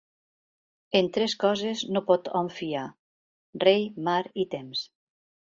[0.99, 2.87] En tres coses no pot hom fiar:
[3.67, 4.85] rei, mar i temps.